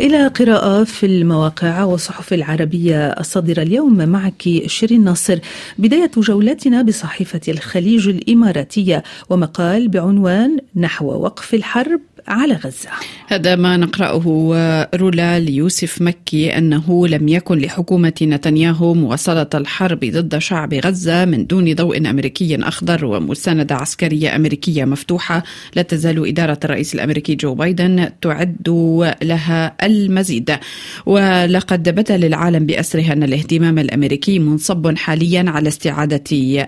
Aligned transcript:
إلى 0.00 0.26
قراءة 0.26 0.84
في 0.84 1.06
المواقع 1.06 1.84
والصحف 1.84 2.32
العربية 2.32 3.08
الصادرة 3.08 3.62
اليوم 3.62 4.08
معك 4.08 4.42
شيرين 4.66 5.04
ناصر. 5.04 5.38
بداية 5.78 6.10
جولتنا 6.16 6.82
بصحيفة 6.82 7.40
الخليج 7.48 8.08
الإماراتية 8.08 9.02
ومقال 9.30 9.88
بعنوان 9.88 10.58
نحو 10.76 11.06
وقف 11.06 11.54
الحرب 11.54 12.00
على 12.28 12.54
غزة. 12.54 12.88
هذا 13.28 13.56
ما 13.56 13.76
نقرأه 13.76 14.24
رولا 14.94 15.40
ليوسف 15.40 16.02
مكي 16.02 16.58
أنه 16.58 17.08
لم 17.08 17.28
يكن 17.28 17.58
لحكومة 17.58 18.12
نتنياهو 18.22 18.94
مواصلة 18.94 19.46
الحرب 19.54 20.04
ضد 20.04 20.38
شعب 20.38 20.74
غزة 20.74 21.24
من 21.24 21.46
دون 21.46 21.74
ضوء 21.74 22.10
أمريكي 22.10 22.56
أخضر 22.62 23.04
ومساندة 23.04 23.74
عسكرية 23.74 24.36
أمريكية 24.36 24.84
مفتوحة. 24.84 25.42
لا 25.76 25.82
تزال 25.82 26.28
إدارة 26.28 26.58
الرئيس 26.64 26.94
الأمريكي 26.94 27.34
جو 27.34 27.54
بايدن 27.54 28.08
تعد 28.22 28.68
لها 29.22 29.76
المزيد. 29.82 30.56
ولقد 31.06 31.88
بدا 31.88 32.16
للعالم 32.16 32.66
بأسره 32.66 33.12
أن 33.12 33.22
الاهتمام 33.22 33.78
الأمريكي 33.78 34.38
منصب 34.38 34.96
حاليا 34.96 35.44
على 35.48 35.68
استعادة 35.68 36.24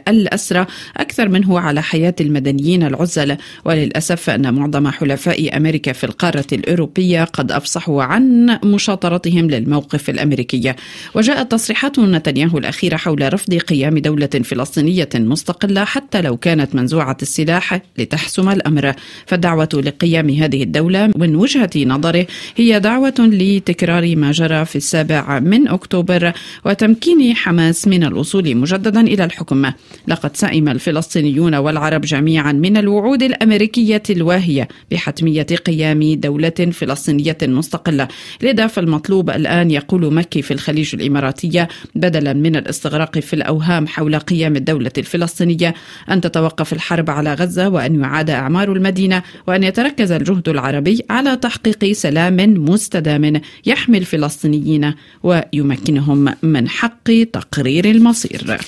الأسرى 0.08 0.66
أكثر 0.96 1.28
منه 1.28 1.60
على 1.60 1.82
حياة 1.82 2.14
المدنيين 2.20 2.82
العزل. 2.82 3.36
وللأسف 3.64 4.30
أن 4.30 4.54
معظم 4.54 4.88
حلفاء 4.88 5.45
أمريكا 5.48 5.92
في 5.92 6.04
القارة 6.04 6.46
الأوروبية 6.52 7.24
قد 7.24 7.52
أفصحوا 7.52 8.02
عن 8.02 8.58
مشاطرتهم 8.64 9.50
للموقف 9.50 10.10
الأمريكي. 10.10 10.74
وجاءت 11.14 11.52
تصريحات 11.52 11.98
نتنياهو 11.98 12.58
الأخيرة 12.58 12.96
حول 12.96 13.34
رفض 13.34 13.54
قيام 13.54 13.98
دولة 13.98 14.26
فلسطينية 14.26 15.08
مستقلة 15.14 15.84
حتى 15.84 16.20
لو 16.20 16.36
كانت 16.36 16.74
منزوعة 16.74 17.16
السلاح 17.22 17.80
لتحسم 17.98 18.48
الأمر. 18.48 18.92
فالدعوة 19.26 19.68
لقيام 19.74 20.30
هذه 20.30 20.62
الدولة 20.62 21.10
من 21.16 21.36
وجهة 21.36 21.70
نظره 21.76 22.26
هي 22.56 22.80
دعوة 22.80 23.14
لتكرار 23.18 24.16
ما 24.16 24.32
جرى 24.32 24.64
في 24.64 24.76
السابع 24.76 25.38
من 25.38 25.68
أكتوبر 25.68 26.32
وتمكين 26.64 27.36
حماس 27.36 27.88
من 27.88 28.04
الوصول 28.04 28.56
مجددا 28.56 29.00
إلى 29.00 29.24
الحكم. 29.24 29.70
لقد 30.08 30.36
سئم 30.36 30.68
الفلسطينيون 30.68 31.54
والعرب 31.54 32.00
جميعا 32.00 32.52
من 32.52 32.76
الوعود 32.76 33.22
الأمريكية 33.22 34.02
الواهية 34.10 34.68
بحتمية 34.90 35.35
قيام 35.42 36.14
دولة 36.14 36.50
فلسطينية 36.50 37.38
مستقلة 37.42 38.08
لذا 38.42 38.66
فالمطلوب 38.66 39.30
الآن 39.30 39.70
يقول 39.70 40.14
مكي 40.14 40.42
في 40.42 40.50
الخليج 40.50 40.94
الإماراتية 40.94 41.68
بدلا 41.94 42.32
من 42.32 42.56
الاستغراق 42.56 43.18
في 43.18 43.34
الأوهام 43.34 43.86
حول 43.86 44.18
قيام 44.18 44.56
الدولة 44.56 44.90
الفلسطينية 44.98 45.74
أن 46.10 46.20
تتوقف 46.20 46.72
الحرب 46.72 47.10
على 47.10 47.34
غزة 47.34 47.68
وأن 47.68 48.00
يعاد 48.00 48.30
أعمار 48.30 48.72
المدينة 48.72 49.22
وأن 49.46 49.62
يتركز 49.62 50.12
الجهد 50.12 50.48
العربي 50.48 51.02
على 51.10 51.36
تحقيق 51.36 51.92
سلام 51.92 52.36
مستدام 52.36 53.40
يحمي 53.66 53.98
الفلسطينيين 53.98 54.94
ويمكنهم 55.22 56.34
من 56.42 56.68
حق 56.68 57.10
تقرير 57.32 57.84
المصير. 57.84 58.58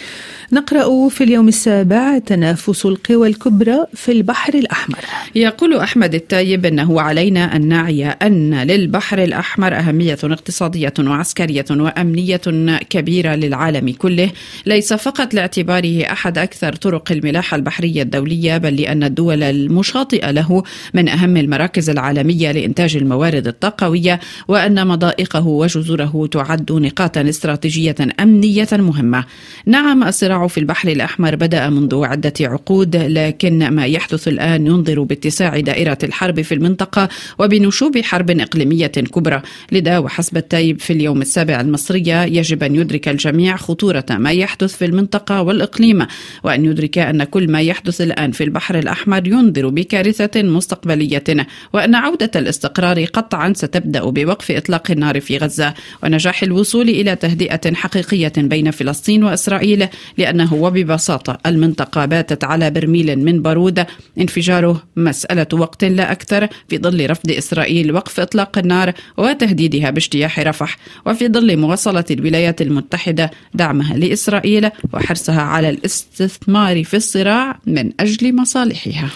نقرأ 0.52 1.08
في 1.08 1.24
اليوم 1.24 1.48
السابع 1.48 2.18
تنافس 2.18 2.86
القوى 2.86 3.28
الكبرى 3.28 3.78
في 3.94 4.12
البحر 4.12 4.54
الأحمر. 4.54 4.98
يقول 5.34 5.76
أحمد 5.76 6.14
التايب 6.14 6.66
أنه 6.66 7.00
علينا 7.00 7.56
أن 7.56 7.68
نعي 7.68 8.06
أن 8.06 8.54
للبحر 8.54 9.22
الأحمر 9.22 9.78
أهمية 9.78 10.18
اقتصادية 10.24 10.94
وعسكرية 11.00 11.64
وأمنية 11.70 12.40
كبيرة 12.90 13.34
للعالم 13.34 13.92
كله. 13.92 14.30
ليس 14.66 14.92
فقط 14.92 15.34
لاعتباره 15.34 16.02
أحد 16.12 16.38
أكثر 16.38 16.72
طرق 16.72 17.12
الملاحة 17.12 17.54
البحرية 17.54 18.02
الدولية 18.02 18.58
بل 18.58 18.76
لأن 18.76 19.04
الدول 19.04 19.42
المشاطئة 19.42 20.30
له 20.30 20.62
من 20.94 21.08
أهم 21.08 21.36
المراكز 21.36 21.90
العالمية 21.90 22.52
لإنتاج 22.52 22.96
الموارد 22.96 23.46
الطاقوية 23.46 24.20
وأن 24.48 24.86
مضائقه 24.86 25.46
وجزره 25.46 26.28
تعد 26.32 26.72
نقاطا 26.72 27.28
استراتيجية 27.28 27.96
أمنية 28.20 28.68
مهمة. 28.72 29.24
نعم 29.66 30.04
الصراع 30.04 30.37
في 30.46 30.58
البحر 30.58 30.88
الأحمر 30.88 31.36
بدأ 31.36 31.70
منذ 31.70 32.04
عدة 32.04 32.32
عقود 32.40 32.96
لكن 32.96 33.68
ما 33.68 33.86
يحدث 33.86 34.28
الآن 34.28 34.66
ينظر 34.66 35.02
باتساع 35.02 35.60
دائرة 35.60 35.98
الحرب 36.02 36.42
في 36.42 36.54
المنطقة 36.54 37.08
وبنشوب 37.38 37.98
حرب 37.98 38.30
إقليمية 38.30 38.86
كبرى. 38.86 39.42
لذا 39.72 39.98
وحسب 39.98 40.36
التايب 40.36 40.80
في 40.80 40.92
اليوم 40.92 41.22
السابع 41.22 41.60
المصرية 41.60 42.24
يجب 42.24 42.62
أن 42.62 42.74
يدرك 42.74 43.08
الجميع 43.08 43.56
خطورة 43.56 44.06
ما 44.10 44.32
يحدث 44.32 44.76
في 44.76 44.84
المنطقة 44.84 45.42
والإقليم 45.42 46.06
وأن 46.44 46.64
يدرك 46.64 46.98
أن 46.98 47.24
كل 47.24 47.50
ما 47.50 47.60
يحدث 47.60 48.00
الآن 48.00 48.32
في 48.32 48.44
البحر 48.44 48.78
الأحمر 48.78 49.26
ينذر 49.26 49.68
بكارثة 49.68 50.42
مستقبلية 50.42 51.46
وأن 51.72 51.94
عودة 51.94 52.30
الاستقرار 52.36 53.04
قطعا 53.04 53.52
ستبدأ 53.56 54.04
بوقف 54.04 54.50
إطلاق 54.50 54.90
النار 54.90 55.20
في 55.20 55.38
غزة 55.38 55.74
ونجاح 56.02 56.42
الوصول 56.42 56.88
إلى 56.88 57.16
تهدئة 57.16 57.74
حقيقية 57.74 58.32
بين 58.36 58.70
فلسطين 58.70 59.24
وإسرائيل 59.24 59.88
لأنه 60.28 60.54
وببساطة 60.54 61.38
المنطقة 61.46 62.04
باتت 62.04 62.44
على 62.44 62.70
برميل 62.70 63.18
من 63.18 63.42
بارود 63.42 63.86
انفجاره 64.20 64.82
مسألة 64.96 65.46
وقت 65.52 65.84
لا 65.84 66.12
أكثر 66.12 66.48
في 66.68 66.78
ظل 66.78 67.10
رفض 67.10 67.30
إسرائيل 67.30 67.92
وقف 67.92 68.20
إطلاق 68.20 68.58
النار 68.58 68.92
وتهديدها 69.16 69.90
باجتياح 69.90 70.38
رفح. 70.40 70.78
وفي 71.06 71.28
ظل 71.28 71.56
مواصلة 71.56 72.04
الولايات 72.10 72.62
المتحدة 72.62 73.30
دعمها 73.54 73.96
لإسرائيل 73.96 74.70
وحرصها 74.92 75.40
على 75.40 75.68
الاستثمار 75.68 76.84
في 76.84 76.96
الصراع 76.96 77.58
من 77.66 77.92
أجل 78.00 78.36
مصالحها. 78.36 79.10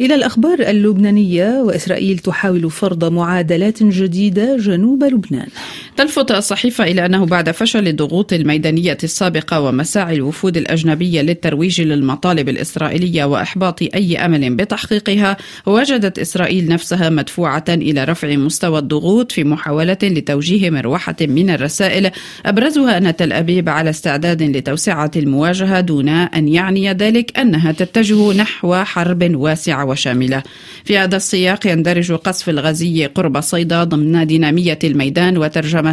إلى 0.00 0.14
الأخبار 0.14 0.60
اللبنانية 0.60 1.62
وإسرائيل 1.62 2.18
تحاول 2.18 2.70
فرض 2.70 3.12
معادلات 3.12 3.82
جديدة 3.82 4.56
جنوب 4.56 5.04
لبنان. 5.04 5.48
تلفت 5.96 6.30
الصحيفة 6.30 6.84
إلى 6.84 7.06
أنه 7.06 7.26
بعد 7.26 7.50
فشل 7.50 7.88
الضغوط 7.88 8.32
الميدانية 8.32 8.98
السابقة 9.04 9.60
ومساعي 9.60 10.14
الوفود 10.14 10.56
الأجنبية 10.56 11.22
للترويج 11.22 11.80
للمطالب 11.80 12.48
الإسرائيلية 12.48 13.24
وإحباط 13.24 13.82
أي 13.82 14.18
أمل 14.18 14.54
بتحقيقها 14.54 15.36
وجدت 15.66 16.18
إسرائيل 16.18 16.68
نفسها 16.68 17.08
مدفوعة 17.08 17.64
إلى 17.68 18.04
رفع 18.04 18.36
مستوى 18.36 18.78
الضغوط 18.78 19.32
في 19.32 19.44
محاولة 19.44 19.98
لتوجيه 20.02 20.70
مروحة 20.70 21.16
من 21.20 21.50
الرسائل. 21.50 22.10
أبرزها 22.46 22.98
أن 22.98 23.16
تل 23.16 23.32
أبيب 23.32 23.68
على 23.68 23.90
استعداد 23.90 24.42
لتوسعة 24.42 25.10
المواجهة 25.16 25.80
دون 25.80 26.08
أن 26.08 26.48
يعني 26.48 26.92
ذلك 26.92 27.38
أنها 27.38 27.72
تتجه 27.72 28.32
نحو 28.32 28.74
حرب 28.74 29.34
واسعة 29.34 29.84
وشاملة. 29.84 30.42
في 30.84 30.98
هذا 30.98 31.16
السياق 31.16 31.66
يندرج 31.66 32.12
قصف 32.12 32.48
الغزي 32.48 33.06
قرب 33.06 33.40
صيدا 33.40 33.84
ضمن 33.84 34.26
دينامية 34.26 34.78
الميدان 34.84 35.38
وترجمة 35.38 35.83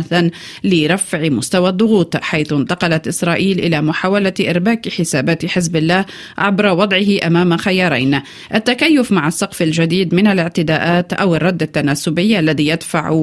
لرفع 0.63 1.29
مستوى 1.29 1.69
الضغوط 1.69 2.17
حيث 2.17 2.53
انتقلت 2.53 3.07
إسرائيل 3.07 3.59
إلى 3.59 3.81
محاولة 3.81 4.33
إرباك 4.41 4.89
حسابات 4.89 5.45
حزب 5.45 5.75
الله 5.75 6.05
عبر 6.37 6.65
وضعه 6.65 7.27
أمام 7.27 7.57
خيارين. 7.57 8.21
التكيف 8.55 9.11
مع 9.11 9.27
السقف 9.27 9.61
الجديد 9.61 10.15
من 10.15 10.27
الاعتداءات 10.27 11.13
أو 11.13 11.35
الرد 11.35 11.61
التناسبي 11.61 12.39
الذي 12.39 12.67
يدفع 12.67 13.15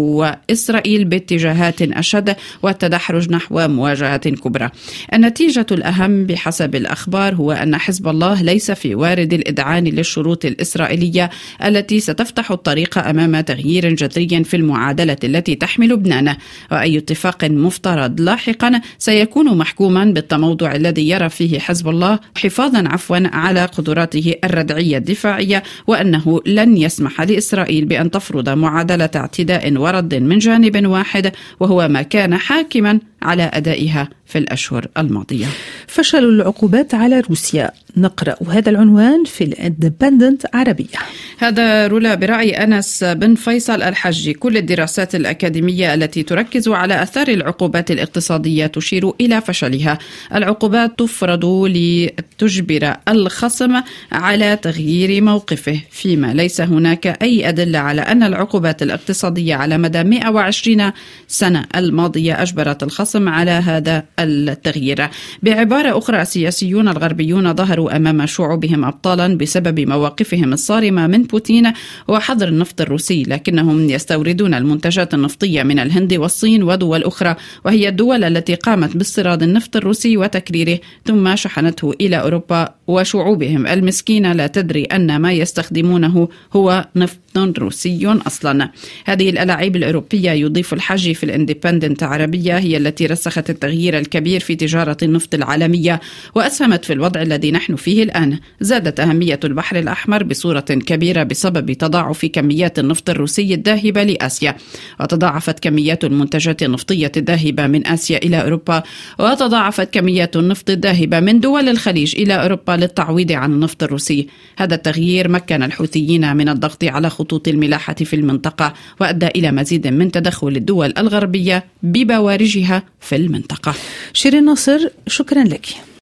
إسرائيل 0.51 1.05
باتجاهات 1.05 1.83
أشد 1.83 2.37
والتدحرج 2.62 3.31
نحو 3.31 3.69
مواجهة 3.69 4.17
كبرى. 4.17 4.71
النتيجة 5.15 5.67
الأهم 5.73 6.25
بحسب 6.27 6.75
الأخبار 6.75 7.34
هو 7.34 7.53
أن 7.53 7.77
حزب 7.77 8.09
الله 8.09 8.43
ليس 8.43 8.71
في 8.71 8.95
وارد 8.95 9.33
الإذعان 9.33 9.84
للشروط 9.84 10.45
الإسرائيلية 10.45 11.31
التي 11.65 12.01
ستفتح 12.01 12.51
الطريق 12.51 12.99
أمام 12.99 13.41
تغيير 13.41 13.95
جذري 13.95 14.45
في 14.45 14.57
المعادلة 14.57 15.17
التي 15.25 15.55
تحمل 15.55 15.89
لبنان. 15.89 16.37
وأي 16.73 16.99
اتفاق 16.99 17.45
مفترض. 17.45 18.21
لاحقا 18.21 18.81
سيكون 18.99 19.59
محكوما 19.59 20.05
بالتموضع 20.05 20.75
الذي 20.75 21.09
يرى 21.09 21.29
فيه 21.29 21.59
حزب 21.59 21.89
الله 21.89 22.19
حفاظا 22.37 22.85
عفوا 22.89 23.19
على 23.33 23.65
قدراته 23.65 24.35
الردعية 24.45 24.97
الدفاعية 24.97 25.63
وأنه 25.87 26.41
لن 26.47 26.77
يسمح 26.77 27.21
لإسرائيل 27.21 27.85
بأن 27.85 28.11
تفرض 28.11 28.49
معادلة 28.49 29.11
اعتداء 29.17 29.73
ورد 29.77 30.15
من 30.15 30.39
جانب 30.39 30.87
واحد 30.87 31.33
وهو 31.61 31.89
ما 31.89 32.03
كان 32.03 32.37
حاكما 32.37 33.01
على 33.22 33.51
أدائها. 33.54 34.09
في 34.28 34.39
الأشهر 34.39 34.86
الماضية. 34.98 35.47
فشل 35.86 36.25
العقوبات 36.25 36.95
على 36.95 37.21
روسيا. 37.21 37.71
نقرأ 37.97 38.36
هذا 38.51 38.71
العنوان 38.71 39.25
في 39.25 39.45
الإندبندنت 39.45 40.47
عربية. 40.54 40.98
هذا 41.39 41.86
رولا 41.86 42.15
برأي 42.15 42.51
أنس 42.51 43.04
بن 43.04 43.34
فيصل 43.34 43.83
الحجي. 43.83 44.33
كل 44.33 44.57
الدراسات 44.57 45.15
الأكاديمية 45.15 45.95
التي 45.95 46.22
تركز 46.22 46.69
على 46.69 47.03
أثار 47.03 47.28
العقوبات 47.28 47.91
الاقتصادية 47.91 48.66
تشير 48.66 49.13
إلى 49.21 49.41
فشلها. 49.41 49.98
العقوبات 50.34 50.98
تفرض 50.98 51.45
لتجبر 51.45 52.97
الخصم 53.09 53.83
على 54.13 54.57
تغيير 54.63 55.22
موقفه. 55.22 55.80
فيما 55.91 56.34
ليس 56.34 56.60
هناك 56.60 57.07
أي 57.07 57.48
أدلة 57.48 57.78
على 57.78 58.01
أن 58.01 58.22
العقوبات 58.22 58.83
الاقتصادية 58.83 59.54
على 59.54 59.78
مدى 59.78 60.04
120 60.04 60.92
سنة 61.28 61.65
الماضية 61.77 62.42
أجبرت 62.42 62.83
الخصم 62.83 63.28
على 63.28 63.51
هذا 63.51 64.04
التغيير. 64.18 65.09
بعبارة 65.42 65.98
أخرى 65.98 66.22
السياسيون 66.22 66.88
الغربيون 66.88 67.54
ظهروا 67.54 67.97
أمام 67.97 68.26
شعوبهم 68.26 68.84
أبطالا 68.84 69.38
بسبب 69.38 69.80
مواقفهم 69.80 70.53
الصارمة 70.53 71.06
من 71.06 71.22
بوتين 71.22 71.72
وحظر 72.09 72.48
النفط 72.48 72.80
الروسي 72.80 73.22
لكنهم 73.22 73.91
يستوردون 73.91 74.54
المنتجات 74.54 75.15
النفطية 75.15 75.62
من 75.62 75.78
الهند 75.78 76.15
والصين 76.15 76.62
ودول 76.62 77.04
أخرى 77.04 77.36
وهي 77.65 77.88
الدول 77.88 78.24
التي 78.24 78.54
قامت 78.54 78.97
باستيراد 78.97 79.42
النفط 79.42 79.76
الروسي 79.76 80.16
وتكريره 80.16 80.78
ثم 81.04 81.36
شحنته 81.36 81.94
إلى 82.00 82.16
أوروبا 82.16 82.74
وشعوبهم. 82.86 83.66
المسكينة 83.66 84.32
لا 84.32 84.47
تدري 84.47 84.84
أن 84.84 85.16
ما 85.16 85.32
يستخدمونه 85.32 86.28
هو 86.53 86.86
نفط 86.97 87.18
روسي 87.45 88.07
أصلا. 88.27 88.71
هذه 89.05 89.31
الألاعيب 89.31 89.77
الأوروبية 89.77 90.31
يضيف 90.31 90.73
الحجي 90.73 91.15
في 91.15 91.25
الإندبندنت 91.25 92.03
عربية 92.03 92.59
هي 92.59 92.77
التي 92.77 93.07
رسخت 93.07 93.51
التغيير 93.51 93.99
الكبير 93.99 94.41
في 94.41 94.55
تجارة 94.55 94.97
النفط 95.03 95.35
العالمية 95.35 96.01
وأسهمت 96.35 96.85
في 96.85 96.93
الوضع 96.93 97.23
الذي 97.23 97.51
نحن 97.51 97.77
فيه 97.77 98.03
الآن. 98.03 98.39
زادت 98.61 99.01
أهمية 99.01 99.41
البحر 99.45 99.79
الأحمر 99.79 100.23
بصورة 100.23 100.61
كبيرة 100.61 101.23
بسبب 101.23 101.73
تضاعف 101.73 102.27
كميات 102.27 102.79
النفط 102.79 103.11
الروسي 103.11 103.55
الذاهبة 103.55 104.03
لآسيا. 104.03 104.57
وتضاعفت 105.01 105.59
كميات 105.59 106.05
المنتجات 106.05 106.63
النفطية 106.63 107.13
الذاهبة 107.17 107.67
من 107.67 107.87
آسيا 107.87 108.19
إلى 108.19 108.43
أوروبا. 108.43 108.83
وتضاعفت 109.19 109.95
كميات 109.95 110.37
النفط 110.37 110.71
الذاهبة 110.71 111.21
من 111.21 111.41
دول 111.41 111.69
الخليج 111.69 112.17
إلى 112.17 112.35
أوروبا 112.35 112.73
للتعويض 112.73 113.33
عن 113.33 113.53
النفط 113.53 113.83
الروسي. 113.83 114.27
هذا 114.59 114.75
التغيير 114.75 115.29
مكن 115.29 115.63
الحوثيين 115.63 116.37
من 116.37 116.49
الضغط 116.49 116.85
على 116.85 117.11
خطوط 117.28 117.48
الملاحة 117.48 117.95
في 117.95 118.16
المنطقة 118.16 118.75
وأدى 119.01 119.27
إلى 119.27 119.53
مزيد 119.53 119.86
من 119.86 120.10
تدخل 120.10 120.48
الدول 120.48 120.95
الغربية 120.98 121.65
ببوارجها 121.83 122.83
في 123.01 123.16
المنطقة. 123.16 123.75
شيرين 124.13 124.45
ناصر 124.45 124.89
شكرا 125.07 125.45
لك. 125.45 125.88